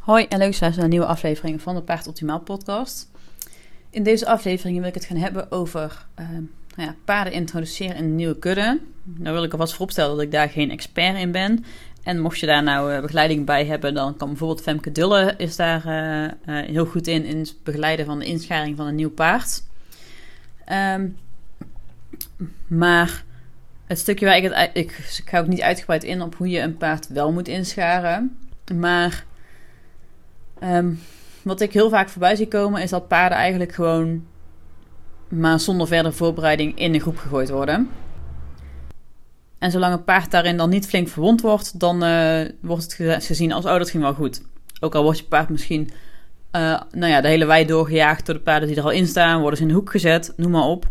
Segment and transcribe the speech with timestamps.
[0.00, 3.10] Hoi en leuk zijn naar een nieuwe aflevering van de Paard Optimaal podcast.
[3.90, 6.28] In deze aflevering wil ik het gaan hebben over uh,
[6.76, 8.80] nou ja, paarden introduceren in een nieuwe kudde.
[9.02, 11.64] Nou wil ik alvast vooropstellen dat ik daar geen expert in ben.
[12.02, 15.56] En mocht je daar nou uh, begeleiding bij hebben, dan kan bijvoorbeeld Femke Dulle is
[15.56, 19.62] daar uh, heel goed in, in het begeleiden van de inscharing van een nieuw paard.
[20.94, 21.16] Um,
[22.66, 23.24] maar
[23.86, 24.70] het stukje waar ik het...
[24.72, 28.38] Ik, ik ga ook niet uitgebreid in op hoe je een paard wel moet inscharen.
[28.74, 29.24] Maar
[30.62, 31.00] um,
[31.42, 34.24] wat ik heel vaak voorbij zie komen is dat paarden eigenlijk gewoon
[35.28, 37.90] maar zonder verdere voorbereiding in een groep gegooid worden.
[39.58, 43.52] En zolang een paard daarin dan niet flink verwond wordt, dan uh, wordt het gezien
[43.52, 44.42] als: oh, dat ging wel goed.
[44.80, 45.90] Ook al wordt je paard misschien
[46.52, 49.40] uh, nou ja, de hele wei doorgejaagd door de paarden die er al in staan,
[49.40, 50.88] worden ze in de hoek gezet, noem maar op.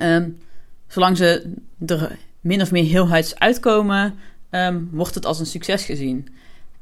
[0.00, 0.38] Um,
[0.86, 1.54] zolang ze
[1.86, 4.14] er min of meer heelheids uitkomen,
[4.50, 6.28] um, wordt het als een succes gezien.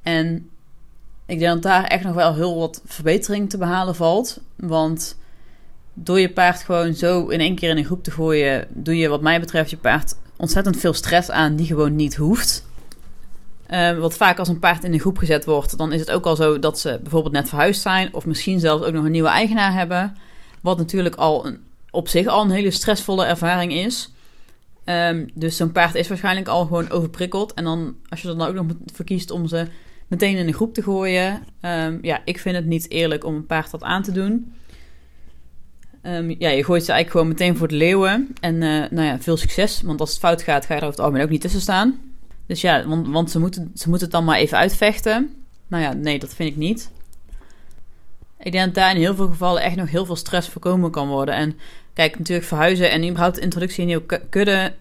[0.02, 0.50] En
[1.32, 4.40] ik denk dat daar echt nog wel heel wat verbetering te behalen valt.
[4.56, 5.18] Want
[5.94, 9.08] door je paard gewoon zo in één keer in een groep te gooien, doe je
[9.08, 12.66] wat mij betreft je paard ontzettend veel stress aan die gewoon niet hoeft.
[13.70, 16.24] Uh, wat vaak als een paard in een groep gezet wordt, dan is het ook
[16.24, 18.14] al zo dat ze bijvoorbeeld net verhuisd zijn.
[18.14, 20.16] Of misschien zelfs ook nog een nieuwe eigenaar hebben.
[20.60, 21.58] Wat natuurlijk al een,
[21.90, 24.10] op zich al een hele stressvolle ervaring is.
[24.84, 27.54] Um, dus zo'n paard is waarschijnlijk al gewoon overprikkeld.
[27.54, 29.66] En dan, als je dan ook nog voor kiest om ze
[30.12, 31.42] meteen in een groep te gooien.
[31.62, 34.54] Um, ja, ik vind het niet eerlijk om een paard dat aan te doen.
[36.02, 38.28] Um, ja, je gooit ze eigenlijk gewoon meteen voor de leeuwen.
[38.40, 39.82] En uh, nou ja, veel succes.
[39.82, 42.00] Want als het fout gaat, ga je er over het algemeen ook niet tussen staan.
[42.46, 45.34] Dus ja, want, want ze, moeten, ze moeten het dan maar even uitvechten.
[45.66, 46.90] Nou ja, nee, dat vind ik niet.
[48.38, 51.08] Ik denk dat daar in heel veel gevallen echt nog heel veel stress voorkomen kan
[51.08, 51.34] worden.
[51.34, 51.58] En
[51.92, 54.72] kijk, natuurlijk verhuizen en überhaupt introductie in nieuwe kudde.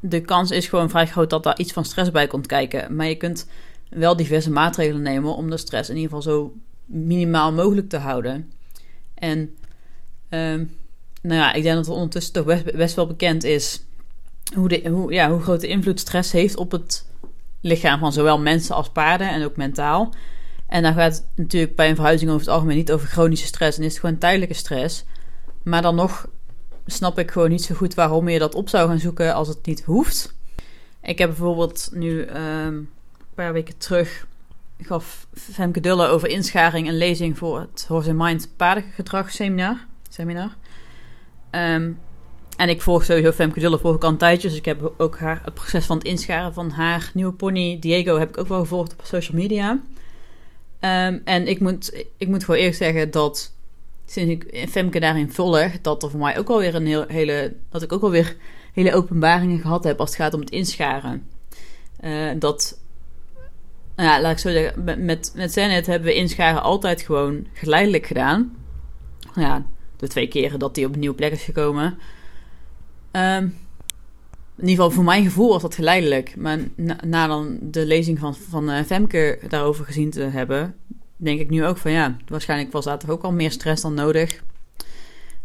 [0.00, 2.96] De kans is gewoon vrij groot dat daar iets van stress bij komt kijken.
[2.96, 3.46] Maar je kunt
[3.94, 6.54] wel diverse maatregelen nemen om de stress in ieder geval zo
[6.84, 8.52] minimaal mogelijk te houden.
[9.14, 9.38] En
[10.28, 10.76] um,
[11.22, 13.84] nou ja, ik denk dat het ondertussen toch best, wel bekend is
[14.54, 17.06] hoe, de, hoe, ja, hoe grote invloed stress heeft op het
[17.60, 20.14] lichaam van zowel mensen als paarden en ook mentaal.
[20.66, 23.78] En dan gaat het natuurlijk bij een verhuizing over het algemeen niet over chronische stress
[23.78, 25.04] en is het gewoon tijdelijke stress.
[25.62, 26.28] Maar dan nog
[26.86, 29.66] snap ik gewoon niet zo goed waarom je dat op zou gaan zoeken als het
[29.66, 30.34] niet hoeft.
[31.02, 32.88] Ik heb bijvoorbeeld nu een
[33.34, 34.26] paar weken terug
[34.80, 39.76] gaf Femke Dulle over inscharing een lezing voor het Horse Mind paardengedrag seminar.
[40.08, 40.56] seminar.
[41.50, 44.48] En ik volg sowieso Femke Dulle ik al een tijdje.
[44.48, 48.18] Dus ik heb ook haar, het proces van het inscharen van haar nieuwe pony Diego
[48.18, 49.70] heb ik ook wel gevolgd op social media.
[49.70, 53.52] Um, en ik moet, ik moet gewoon eerlijk zeggen dat
[54.06, 57.82] sinds ik Femke daarin volg, dat er voor mij ook alweer een heel, hele, dat
[57.82, 58.36] ik ook alweer
[58.72, 61.28] hele openbaringen gehad heb als het gaat om het inscharen.
[62.04, 62.78] Uh, dat
[63.96, 68.56] ja, laat ik zo zeggen, met, met, Zenit hebben we inscharen altijd gewoon geleidelijk gedaan.
[69.34, 69.66] Nou ja,
[69.96, 71.98] de twee keren dat hij op een nieuwe plek is gekomen.
[73.12, 73.60] Um,
[74.56, 76.36] in ieder geval voor mijn gevoel was dat geleidelijk.
[76.36, 76.58] Maar
[77.04, 80.74] na, dan de lezing van, van uh, Femke daarover gezien te hebben,
[81.16, 83.94] denk ik nu ook van ja, waarschijnlijk was daar toch ook al meer stress dan
[83.94, 84.42] nodig.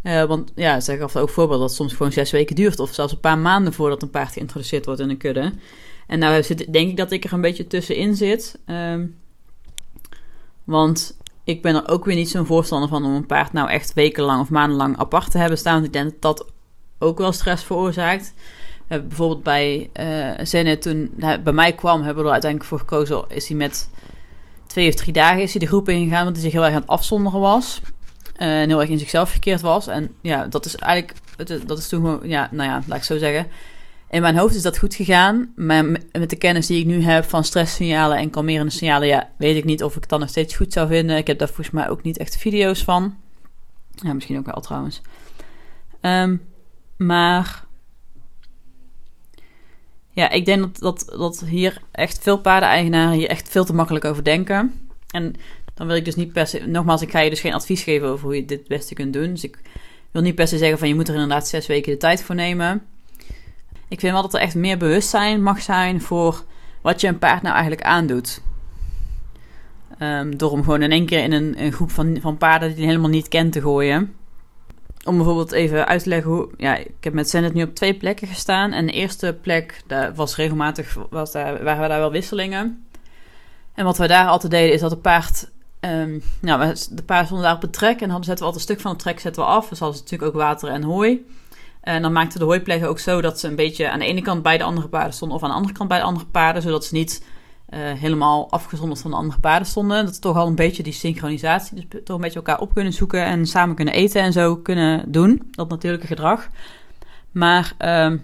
[0.03, 2.93] Uh, want ja, zeg gaf ook voorbeeld dat het soms gewoon zes weken duurt, of
[2.93, 5.53] zelfs een paar maanden voordat een paard geïntroduceerd wordt in een kudde.
[6.07, 8.59] En nou zit, denk ik dat ik er een beetje tussenin zit.
[8.65, 9.17] Um,
[10.63, 13.93] want ik ben er ook weer niet zo'n voorstander van om een paard nou echt
[13.93, 15.73] wekenlang of maandenlang apart te hebben staan.
[15.73, 16.45] Want ik denk dat dat
[16.99, 18.33] ook wel stress veroorzaakt.
[18.77, 19.89] We hebben bijvoorbeeld bij
[20.63, 23.25] uh, toen hij bij mij kwam, hebben we er uiteindelijk voor gekozen.
[23.27, 23.89] Is hij met
[24.67, 26.81] twee of drie dagen is hij de groep ingegaan, want hij zich heel erg aan
[26.81, 27.81] het afzonderen was.
[28.37, 29.87] Uh, en heel erg in zichzelf gekeerd was.
[29.87, 31.13] En ja, dat is eigenlijk,
[31.65, 33.47] dat is toen gewoon, ja, nou ja, laat ik zo zeggen
[34.09, 35.53] in mijn hoofd is dat goed gegaan.
[35.55, 39.55] Maar met de kennis die ik nu heb van stresssignalen en kalmerende signalen, ja, weet
[39.55, 41.17] ik niet of ik het dan nog steeds goed zou vinden.
[41.17, 43.15] Ik heb daar volgens mij ook niet echt video's van.
[43.95, 45.01] Ja, misschien ook wel trouwens.
[46.01, 46.41] Um,
[46.97, 47.65] maar
[50.11, 54.05] ja, ik denk dat, dat, dat hier echt veel paardeneigenaren hier echt veel te makkelijk
[54.05, 54.89] over denken.
[55.11, 55.33] En
[55.73, 58.07] dan wil ik dus niet per se, nogmaals, ik ga je dus geen advies geven
[58.07, 59.29] over hoe je dit het beste kunt doen.
[59.29, 59.59] Dus ik
[60.11, 62.35] wil niet per se zeggen van je moet er inderdaad zes weken de tijd voor
[62.35, 62.85] nemen.
[63.87, 66.43] Ik vind wel dat er echt meer bewustzijn mag zijn voor
[66.81, 68.41] wat je een paard nou eigenlijk aandoet.
[69.99, 72.87] Um, door hem gewoon in één keer in een, groep van, van paarden die hij
[72.87, 74.15] helemaal niet kent te gooien.
[75.03, 76.49] Om bijvoorbeeld even uit te leggen hoe.
[76.57, 78.71] Ja, ik heb met Zenit nu op twee plekken gestaan.
[78.71, 80.97] En de eerste plek, daar was regelmatig.
[81.09, 82.85] Was daar, waren we daar wel wisselingen.
[83.73, 85.49] En wat we daar altijd deden, is dat de paard.
[85.79, 88.01] Um, nou, de paard stonden daar op het trek.
[88.01, 89.69] En dan zetten we altijd een stuk van het trek zetten we af.
[89.69, 91.25] Dus hadden natuurlijk ook water en hooi.
[91.87, 94.41] En dan maakte de hooipleger ook zo dat ze een beetje aan de ene kant
[94.41, 96.85] bij de andere paarden stonden of aan de andere kant bij de andere paarden, zodat
[96.85, 97.25] ze niet
[97.75, 100.03] helemaal afgezonderd van de andere paarden stonden.
[100.03, 101.75] Dat is toch al een beetje die synchronisatie.
[101.75, 105.11] Dus toch een beetje elkaar op kunnen zoeken en samen kunnen eten en zo kunnen
[105.11, 105.47] doen.
[105.51, 106.47] Dat natuurlijke gedrag.
[107.31, 108.17] Maar ehm,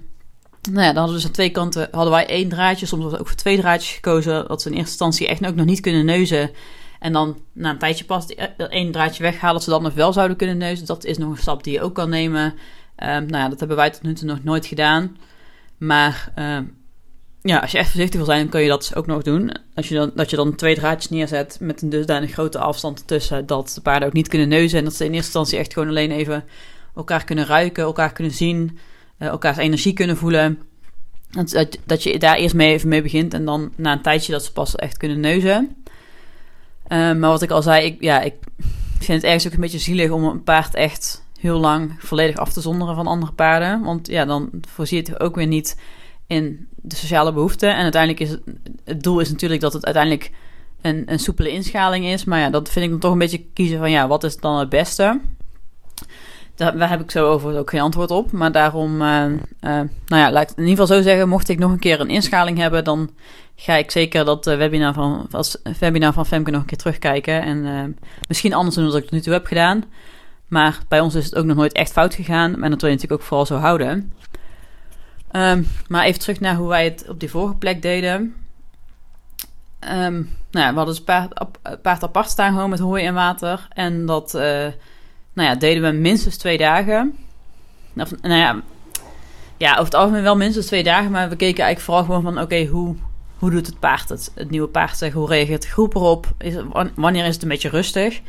[0.72, 2.86] nou ja, dan hadden we dus aan twee kanten hadden wij één draadje.
[2.86, 4.48] Soms was ook voor twee draadjes gekozen.
[4.48, 6.52] Dat ze in eerste instantie echt ook nog niet kunnen neuzen.
[7.00, 8.28] En dan na een tijdje pas
[8.58, 10.86] dat één draadje weghalen, dat ze dan nog wel zouden kunnen neuzen.
[10.86, 12.54] Dat is nog een stap die je ook kan nemen.
[12.98, 15.18] Um, nou ja, dat hebben wij tot nu toe nog nooit gedaan.
[15.78, 16.76] Maar um,
[17.44, 19.52] ja, als je echt voorzichtig wil zijn, kun je dat ook nog doen.
[19.76, 23.46] Als je dan, dat je dan twee draadjes neerzet met een dusdanig grote afstand ertussen,
[23.46, 24.78] dat de paarden ook niet kunnen neuzen.
[24.78, 26.44] En dat ze in eerste instantie echt gewoon alleen even
[26.96, 28.78] elkaar kunnen ruiken, elkaar kunnen zien,
[29.20, 30.60] uh, elkaars energie kunnen voelen.
[31.30, 34.44] Dat, dat, je daar eerst mee even mee begint en dan na een tijdje dat
[34.44, 35.76] ze pas echt kunnen neuzen.
[36.88, 38.34] Uh, maar wat ik al zei, ik, ja, ik
[39.00, 42.54] vind het ergens ook een beetje zielig om een paard echt heel lang volledig af
[42.54, 43.82] te zonderen van andere paarden.
[43.82, 45.80] Want ja, dan voorziet het ook weer niet
[46.28, 47.76] in de sociale behoeften.
[47.76, 48.42] En uiteindelijk is het,
[48.84, 50.32] het doel is natuurlijk dat het uiteindelijk
[50.82, 52.24] een, een soepele inschaling is.
[52.24, 54.60] Maar ja, dat vind ik dan toch een beetje kiezen van ja, wat is dan
[54.60, 55.20] het beste?
[56.56, 58.32] Daar, heb ik zo over ook geen antwoord op.
[58.32, 61.60] Maar daarom, uh, uh, nou ja, laat ik in ieder geval zo zeggen, mocht ik
[61.60, 63.10] nog een keer een inschaling hebben, dan
[63.56, 67.42] ga ik zeker dat uh, webinar van, als webinar van Femke nog een keer terugkijken.
[67.42, 67.98] En
[68.28, 69.84] misschien anders dan wat ik tot nu toe heb gedaan.
[70.54, 72.64] Maar bij ons is het ook nog nooit echt fout gegaan.
[72.64, 74.14] En dat wil je natuurlijk ook vooral zo houden.
[75.32, 78.36] Um, maar even terug naar hoe wij het op die vorige plek deden.
[79.80, 81.04] Um, nou ja, we hadden dus
[81.82, 83.68] paard, apart staan gewoon met hooi en water.
[83.70, 84.42] En dat uh,
[85.34, 87.18] nou ja, deden we minstens twee dagen.
[87.94, 88.62] Nou ja,
[89.58, 91.12] ja, over het algemeen wel minstens twee dagen.
[91.12, 92.44] Maar we keken eigenlijk vooral gewoon van...
[92.44, 92.96] oké, hoe,
[93.38, 94.32] hoe doet het paard het?
[94.36, 96.34] Het nieuwe paard zeg, hoe reageert de groep erop?
[96.38, 96.56] Is,
[96.96, 98.22] wanneer is het een beetje rustig?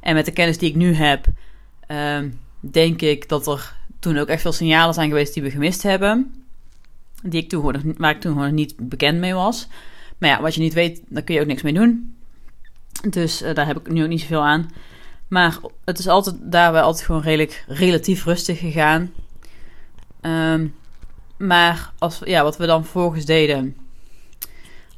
[0.00, 1.26] En met de kennis die ik nu heb...
[1.92, 5.82] Um, denk ik dat er toen ook echt veel signalen zijn geweest die we gemist
[5.82, 6.34] hebben.
[7.22, 9.68] Die ik toen gewoon, waar ik toen gewoon niet bekend mee was.
[10.18, 12.16] Maar ja, wat je niet weet, daar kun je ook niks mee doen.
[13.10, 14.70] Dus uh, daar heb ik nu ook niet zoveel aan.
[15.28, 19.12] Maar het is altijd daar wel altijd gewoon redelijk relatief rustig gegaan.
[20.22, 20.74] Um,
[21.36, 23.76] maar als, ja, wat we dan vervolgens deden.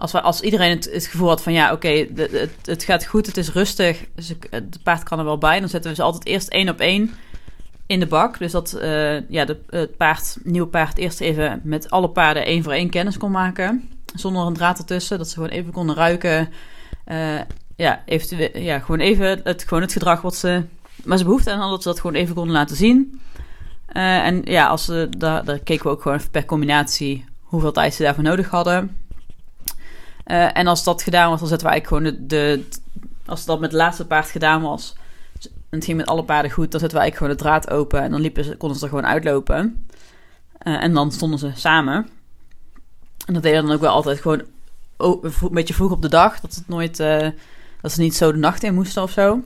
[0.03, 3.27] Als, we, als iedereen het, het gevoel had van ja, oké, het, het gaat goed,
[3.27, 4.05] het is rustig.
[4.15, 5.61] Dus het paard kan er wel bij.
[5.61, 7.11] Dan zetten we ze altijd eerst één op één
[7.87, 8.39] in de bak.
[8.39, 12.73] Dus dat uh, ja, het paard, nieuwe paard eerst even met alle paarden één voor
[12.73, 13.89] één kennis kon maken.
[14.15, 15.19] Zonder een draad ertussen.
[15.19, 16.49] Dat ze gewoon even konden ruiken.
[17.07, 17.41] Uh,
[17.77, 20.63] ja, eventueel, ja, gewoon even het, gewoon het gedrag wat ze,
[21.05, 23.21] maar ze behoefte aan dat ze dat gewoon even konden laten zien.
[23.93, 27.95] Uh, en ja, als ze, daar, daar keken we ook gewoon per combinatie hoeveel tijd
[27.95, 28.97] ze daarvoor nodig hadden.
[30.25, 32.65] En als dat gedaan was, dan zetten we eigenlijk gewoon de,
[33.27, 34.95] als dat met het laatste paard gedaan was,
[35.73, 36.71] en het ging met alle paarden goed.
[36.71, 38.03] Dan zetten we eigenlijk gewoon de draad open.
[38.03, 39.87] En dan liepen ze, konden ze er gewoon uitlopen.
[40.63, 42.09] Uh, en dan stonden ze samen.
[43.27, 44.43] En dat deden dan ook wel altijd gewoon
[44.99, 46.41] een beetje vroeg op de dag.
[46.41, 47.29] Dat, het nooit, uh,
[47.81, 49.43] dat ze niet zo de nacht in moesten of zo.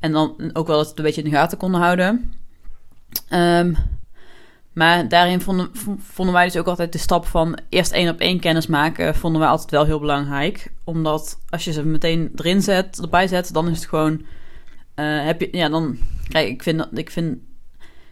[0.00, 2.34] En dan ook wel dat ze het een beetje in de gaten konden houden.
[3.30, 3.76] Um,
[4.74, 8.66] maar daarin vonden, wij dus ook altijd de stap van eerst één op één kennis
[8.66, 10.72] maken, vonden wij altijd wel heel belangrijk.
[10.84, 14.22] Omdat als je ze meteen erin zet, erbij zet, dan is het gewoon
[14.94, 15.98] uh, heb je, ja, dan,
[16.28, 17.38] kijk, ik vind, ik vind,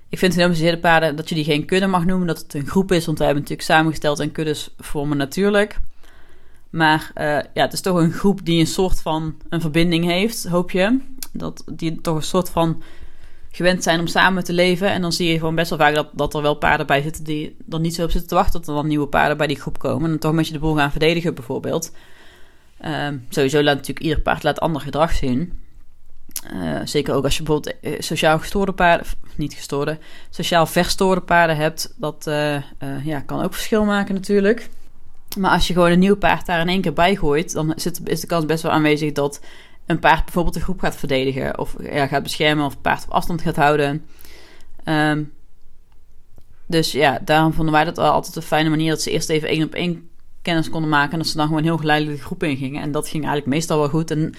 [0.08, 2.92] ik vind de paarden dat je die geen kudde mag noemen, dat het een groep
[2.92, 5.78] is, want wij hebben natuurlijk samengesteld en kuddes vormen natuurlijk.
[6.70, 7.24] Maar uh,
[7.54, 11.00] ja, het is toch een groep die een soort van een verbinding heeft, hoop je.
[11.32, 12.82] Dat die toch een soort van
[13.52, 14.90] gewend zijn om samen te leven.
[14.90, 17.24] En dan zie je gewoon best wel vaak dat, dat er wel paarden bij zitten
[17.24, 19.60] die er niet zo op zitten te wachten tot er dan nieuwe paarden bij die
[19.60, 20.04] groep komen.
[20.04, 21.92] En dan toch een beetje de boel gaan verdedigen, bijvoorbeeld.
[22.84, 25.60] Uh, sowieso laat natuurlijk ieder paard laat ander gedrag zien.
[26.54, 29.06] Uh, zeker ook als je bijvoorbeeld uh, sociaal gestoorde paarden,
[29.36, 29.98] niet gestoorde,
[30.30, 32.56] sociaal verstoorde paarden hebt, dat uh,
[33.04, 34.68] ja, kan ook verschil maken natuurlijk.
[35.38, 38.20] Maar als je gewoon een nieuw paard daar in één keer bij gooit, dan is
[38.20, 39.40] de kans best wel aanwezig dat
[39.92, 43.10] een paard bijvoorbeeld de groep gaat verdedigen, of ja, gaat beschermen, of het paard op
[43.10, 44.04] afstand gaat houden.
[44.84, 45.32] Um,
[46.66, 49.64] dus ja, daarom vonden wij dat altijd een fijne manier dat ze eerst even één
[49.64, 50.08] op één
[50.42, 52.82] kennis konden maken en dat ze dan gewoon heel geleidelijk de groep ingingen.
[52.82, 54.10] En dat ging eigenlijk meestal wel goed.
[54.10, 54.34] En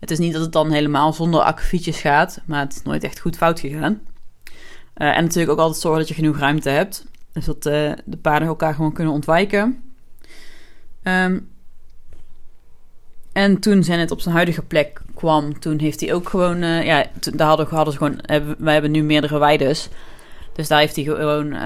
[0.00, 3.20] het is niet dat het dan helemaal zonder akkefietjes gaat, maar het is nooit echt
[3.20, 4.00] goed fout gegaan.
[4.96, 7.06] Uh, en natuurlijk ook altijd zorgen dat je genoeg ruimte hebt.
[7.32, 9.82] Dus dat uh, de paarden elkaar gewoon kunnen ontwijken.
[11.02, 11.48] Um,
[13.32, 16.62] en toen Zenit op zijn huidige plek kwam, toen heeft hij ook gewoon...
[16.62, 18.20] Uh, ja, daar hadden, hadden ze gewoon...
[18.58, 19.88] Wij hebben nu meerdere weides.
[20.52, 21.56] Dus daar heeft hij gewoon...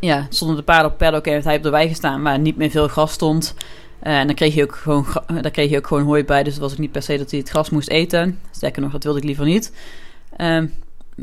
[0.00, 2.22] ja, stonden de paarden op paddock en heeft hij op de wei gestaan...
[2.22, 3.54] waar niet meer veel gras stond...
[4.02, 5.06] Uh, en dan kreeg, je ook gewoon,
[5.40, 6.42] daar kreeg je ook gewoon hooi bij.
[6.42, 8.40] Dus het was ook niet per se dat hij het gras moest eten.
[8.50, 9.72] Sterker nog, dat wilde ik liever niet.
[10.38, 10.74] Um,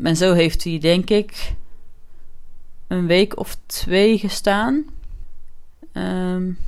[0.02, 1.54] en zo heeft hij, denk ik,
[2.88, 4.84] een week of twee gestaan.
[5.92, 6.58] Um,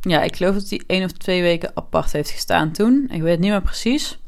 [0.00, 3.08] ja, ik geloof dat hij één of twee weken apart heeft gestaan toen.
[3.10, 4.18] Ik weet het niet meer precies.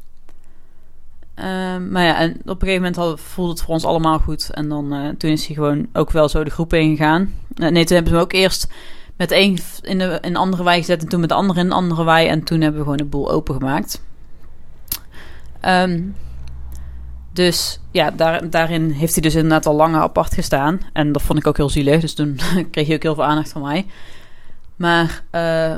[1.35, 4.49] Ehm, maar ja, en op een gegeven moment voelde het voor ons allemaal goed.
[4.49, 7.33] En dan uh, toen is hij gewoon ook wel zo de groep ingegaan.
[7.55, 8.67] Uh, nee, toen hebben hem ook eerst
[9.15, 12.03] met één in, een andere wei gezet en toen met de andere in een andere
[12.03, 12.27] wei.
[12.27, 14.01] En toen hebben we gewoon de boel opengemaakt.
[15.65, 16.15] Um,
[17.33, 20.79] dus ja, daar, daarin heeft hij dus inderdaad al langer apart gestaan.
[20.93, 22.01] En dat vond ik ook heel zielig.
[22.01, 22.39] Dus toen
[22.71, 23.85] kreeg hij ook heel veel aandacht van mij.
[24.83, 25.75] Maar uh,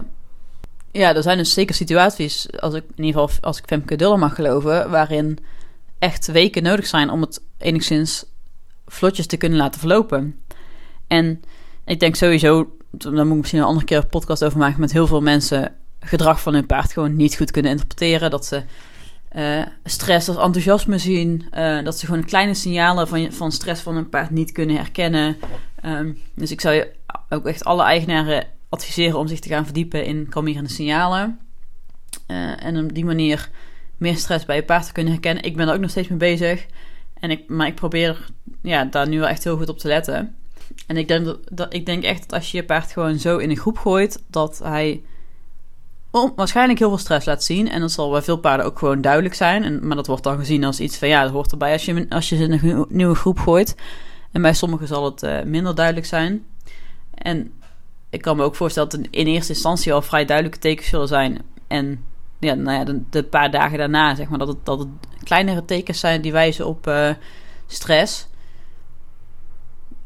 [0.91, 4.19] ja, er zijn dus zeker situaties, als ik in ieder geval als ik Femke Duller
[4.19, 5.37] mag geloven, waarin
[5.99, 8.25] echt weken nodig zijn om het enigszins
[8.87, 10.43] vlotjes te kunnen laten verlopen.
[11.07, 11.41] En
[11.85, 14.91] ik denk sowieso, daar moet ik misschien een andere keer een podcast over maken, met
[14.91, 18.29] heel veel mensen gedrag van hun paard gewoon niet goed kunnen interpreteren.
[18.29, 18.63] Dat ze
[19.35, 21.47] uh, stress als enthousiasme zien.
[21.57, 25.37] Uh, dat ze gewoon kleine signalen van, van stress van een paard niet kunnen herkennen.
[25.85, 26.91] Um, dus ik zou je
[27.29, 31.39] ook echt alle eigenaren adviseren om zich te gaan verdiepen in kalmerende signalen.
[32.27, 33.49] Uh, en op die manier
[33.97, 35.43] meer stress bij je paard te kunnen herkennen.
[35.43, 36.65] Ik ben er ook nog steeds mee bezig.
[37.19, 38.25] En ik, maar ik probeer
[38.61, 40.35] ja, daar nu wel echt heel goed op te letten.
[40.87, 43.49] En ik denk, dat, ik denk echt dat als je je paard gewoon zo in
[43.49, 45.01] een groep gooit, dat hij
[46.35, 47.69] waarschijnlijk heel veel stress laat zien.
[47.69, 49.63] En dat zal bij veel paarden ook gewoon duidelijk zijn.
[49.63, 52.05] En, maar dat wordt dan gezien als iets van ja, dat hoort erbij als je,
[52.09, 53.75] als je in een nieuwe groep gooit.
[54.31, 56.45] En bij sommigen zal het uh, minder duidelijk zijn.
[57.13, 57.51] En
[58.15, 61.41] ik kan me ook voorstellen dat in eerste instantie al vrij duidelijke tekens zullen zijn.
[61.67, 62.03] En
[62.39, 64.87] ja, nou ja, de, de paar dagen daarna, zeg maar, dat het, dat het
[65.23, 67.09] kleinere tekens zijn die wijzen op uh,
[67.67, 68.27] stress.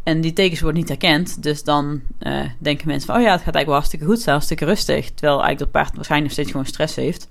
[0.03, 1.43] En die tekens worden niet herkend.
[1.43, 3.15] Dus dan uh, denken mensen van...
[3.15, 5.05] oh ja, het gaat eigenlijk wel hartstikke goed zijn, hartstikke rustig.
[5.05, 7.27] Terwijl eigenlijk dat paard waarschijnlijk nog steeds gewoon stress heeft.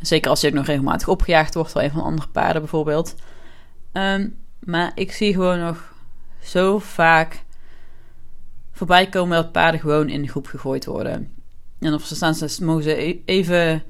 [0.00, 1.72] Zeker als hij ook nog regelmatig opgejaagd wordt...
[1.72, 3.14] door een van andere paarden bijvoorbeeld.
[3.92, 5.92] Um, maar ik zie gewoon nog
[6.42, 7.44] zo vaak
[8.86, 9.36] voorbij komen...
[9.36, 11.30] dat paarden gewoon in de groep gegooid worden.
[11.80, 13.82] En of ze staan, ze mogen ze e-, even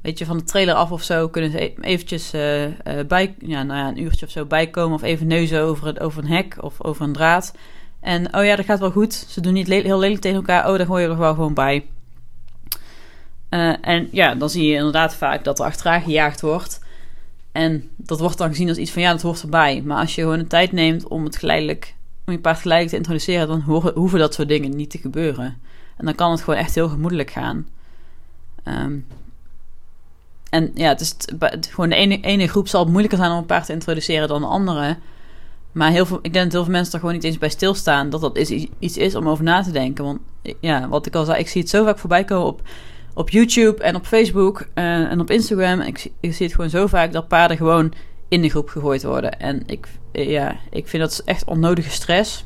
[0.00, 2.70] weet je, van de trailer af of zo, kunnen ze e- eventjes uh, uh,
[3.08, 4.94] bij, ja, nou ja, een uurtje of zo bijkomen.
[4.94, 7.54] Of even neuzen over, het, over een hek of over een draad.
[8.00, 9.14] En oh ja, dat gaat wel goed.
[9.14, 10.70] Ze doen niet heel lelijk tegen elkaar.
[10.70, 11.86] Oh, daar gooi je er wel gewoon bij.
[13.50, 16.84] Uh, en ja, dan zie je inderdaad vaak dat er achteraan gejaagd wordt.
[17.52, 19.82] En dat wordt dan gezien als iets van ja, dat hoort erbij.
[19.84, 21.94] Maar als je gewoon de tijd neemt om het geleidelijk,
[22.26, 25.60] om je paard geleidelijk te introduceren, dan hoeven dat soort dingen niet te gebeuren.
[25.96, 27.68] En dan kan het gewoon echt heel gemoedelijk gaan.
[28.64, 29.06] Um,
[30.50, 31.16] en ja, het is
[31.70, 34.40] gewoon de ene, ene groep zal het moeilijker zijn om een paard te introduceren dan
[34.40, 34.96] de andere.
[35.72, 38.10] Maar heel veel, ik denk dat heel veel mensen er gewoon niet eens bij stilstaan
[38.10, 38.38] dat dat
[38.78, 40.04] iets is om over na te denken.
[40.04, 40.18] Want
[40.60, 42.62] ja, wat ik al zei, ik zie het zo vaak voorbij komen op,
[43.14, 45.80] op YouTube en op Facebook uh, en op Instagram.
[45.80, 47.92] Ik, zie het gewoon zo vaak dat paarden gewoon
[48.32, 49.40] in de groep gegooid worden.
[49.40, 52.44] En ik, ja, ik vind dat echt onnodige stress.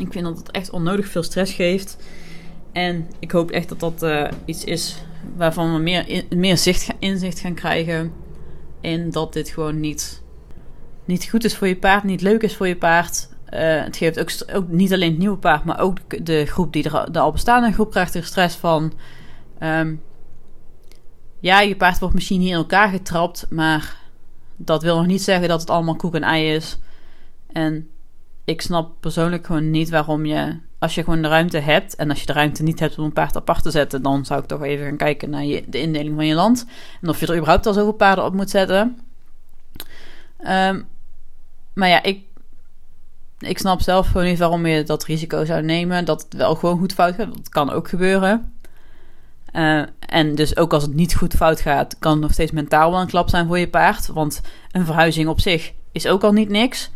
[0.00, 1.96] Ik vind dat het echt onnodig veel stress geeft.
[2.72, 5.02] En ik hoop echt dat dat uh, iets is
[5.36, 8.12] waarvan we meer, meer zicht, inzicht gaan krijgen
[8.80, 10.22] in dat dit gewoon niet,
[11.04, 13.28] niet goed is voor je paard, niet leuk is voor je paard.
[13.54, 16.90] Uh, het geeft ook, ook, niet alleen het nieuwe paard, maar ook de groep die
[16.90, 18.92] er de al bestaande groep krijgt er stress van.
[19.62, 20.02] Um,
[21.40, 23.97] ja, je paard wordt misschien hier in elkaar getrapt, maar
[24.58, 26.78] dat wil nog niet zeggen dat het allemaal koek en ei is.
[27.52, 27.88] En
[28.44, 32.20] ik snap persoonlijk gewoon niet waarom je als je gewoon de ruimte hebt en als
[32.20, 34.62] je de ruimte niet hebt om een paard apart te zetten, dan zou ik toch
[34.62, 36.66] even gaan kijken naar je, de indeling van je land.
[37.00, 38.98] En of je er überhaupt al zoveel paarden op moet zetten.
[40.40, 40.86] Um,
[41.74, 42.24] maar ja, ik,
[43.38, 46.04] ik snap zelf gewoon niet waarom je dat risico zou nemen.
[46.04, 47.36] Dat het wel gewoon goed fout gaat.
[47.36, 48.52] Dat kan ook gebeuren.
[49.52, 52.90] Uh, en dus ook als het niet goed fout gaat, kan het nog steeds mentaal
[52.90, 54.06] wel een klap zijn voor je paard.
[54.06, 54.40] Want
[54.72, 56.90] een verhuizing op zich is ook al niet niks.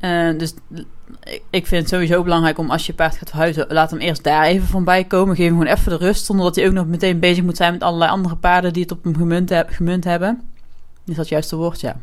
[0.00, 0.54] Uh, dus
[1.50, 4.44] ik vind het sowieso belangrijk om als je paard gaat verhuizen, laat hem eerst daar
[4.44, 5.36] even van bij komen.
[5.36, 7.72] Geef hem gewoon even de rust, zonder dat hij ook nog meteen bezig moet zijn
[7.72, 10.42] met allerlei andere paarden die het op hem gemunt, gemunt hebben.
[11.06, 11.80] Is dat juist het woord?
[11.80, 11.96] Ja.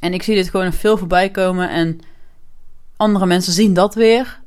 [0.00, 2.00] En ik zie dit gewoon veel voorbij komen en
[2.96, 4.40] andere mensen zien dat weer.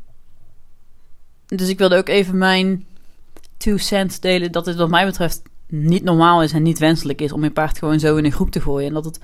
[1.46, 2.86] Dus ik wilde ook even mijn
[3.58, 7.32] two cents delen dat het wat mij betreft niet normaal is en niet wenselijk is
[7.32, 8.88] om je paard gewoon zo in een groep te gooien.
[8.88, 9.20] En dat het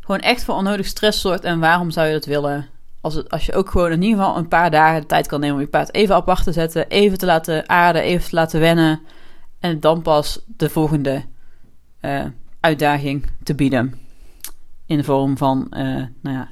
[0.00, 1.44] gewoon echt voor onnodig stress zorgt.
[1.44, 2.68] En waarom zou je dat willen?
[3.00, 5.40] Als, het, als je ook gewoon in ieder geval een paar dagen de tijd kan
[5.40, 8.60] nemen om je paard even apart te zetten, even te laten aarden, even te laten
[8.60, 9.00] wennen.
[9.58, 11.24] En dan pas de volgende
[12.00, 12.24] uh,
[12.60, 13.94] uitdaging te bieden.
[14.86, 15.78] In de vorm van, uh,
[16.20, 16.48] nou ja,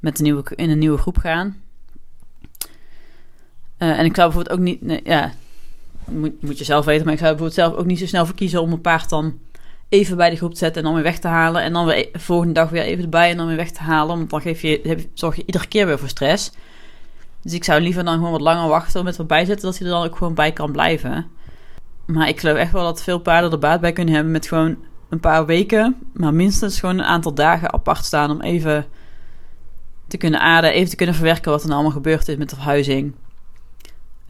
[0.00, 1.56] met een nieuwe, in een nieuwe groep gaan.
[3.78, 5.32] Uh, en ik zou bijvoorbeeld ook niet, nee, ja,
[6.12, 8.62] moet, moet je zelf weten, maar ik zou bijvoorbeeld zelf ook niet zo snel verkiezen
[8.62, 9.38] om een paard dan
[9.88, 11.62] even bij de groep te zetten en dan weer weg te halen.
[11.62, 14.16] En dan weer de volgende dag weer even erbij en dan weer weg te halen.
[14.16, 16.52] Want dan geef je, zorg je iedere keer weer voor stress.
[17.42, 19.92] Dus ik zou liever dan gewoon wat langer wachten met erbij zetten, dat hij er
[19.92, 21.30] dan ook gewoon bij kan blijven.
[22.06, 24.76] Maar ik geloof echt wel dat veel paarden er baat bij kunnen hebben met gewoon
[25.08, 28.86] een paar weken, maar minstens gewoon een aantal dagen apart staan om even
[30.06, 32.56] te kunnen aarden, even te kunnen verwerken wat er nou allemaal gebeurd is met de
[32.56, 33.14] verhuizing.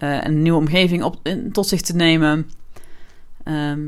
[0.03, 2.51] Uh, een nieuwe omgeving op, in, tot zich te nemen.
[3.45, 3.81] Ehm,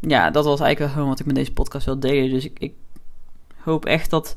[0.00, 2.30] ja, dat was eigenlijk gewoon wat ik met deze podcast wil delen.
[2.30, 2.72] Dus ik, ik
[3.56, 4.36] hoop echt dat,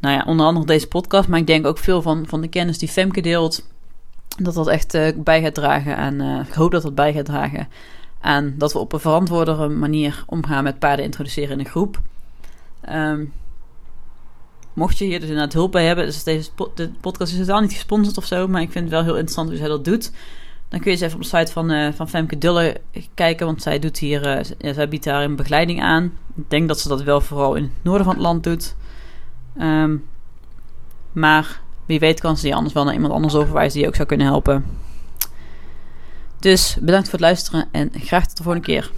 [0.00, 2.78] nou ja, onder andere deze podcast, maar ik denk ook veel van, van de kennis
[2.78, 3.68] die Femke deelt,
[4.36, 5.96] dat dat echt uh, bij gaat dragen.
[5.96, 7.68] En uh, ik hoop dat dat bij gaat dragen
[8.20, 12.00] aan dat we op een verantwoordere manier omgaan met paarden introduceren in een groep.
[12.88, 13.32] Um,
[14.72, 17.72] mocht je hier dus inderdaad hulp bij hebben, dus deze de podcast is totaal niet
[17.72, 20.12] gesponsord of zo, maar ik vind het wel heel interessant hoe zij dat doet.
[20.68, 22.80] Dan kun je eens even op de site van, uh, van Femke Dulle
[23.14, 26.12] kijken, want zij, doet hier, ja, zij biedt daar een begeleiding aan.
[26.36, 28.74] Ik denk dat ze dat wel vooral in het noorden van het land doet.
[29.60, 30.04] Um,
[31.12, 34.08] maar wie weet kan ze die anders wel naar iemand anders overwijzen die ook zou
[34.08, 34.64] kunnen helpen.
[36.38, 38.90] Dus bedankt voor het luisteren en graag tot de volgende keer.